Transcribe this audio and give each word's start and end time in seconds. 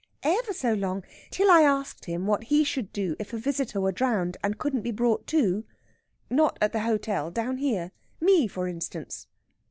"Ever 0.23 0.51
so 0.51 0.73
long. 0.73 1.03
Till 1.29 1.51
I 1.51 1.61
asked 1.61 2.05
him 2.05 2.25
what 2.25 2.45
he 2.45 2.63
should 2.63 2.91
do 2.91 3.15
if 3.19 3.33
a 3.33 3.37
visitor 3.37 3.79
were 3.79 3.91
drowned 3.91 4.35
and 4.43 4.57
couldn't 4.57 4.81
be 4.81 4.89
brought 4.89 5.27
to. 5.27 5.63
Not 6.27 6.57
at 6.59 6.71
the 6.71 6.79
hotel; 6.79 7.29
down 7.29 7.57
here. 7.59 7.91
Me, 8.19 8.47
for 8.47 8.67
instance." 8.67 9.27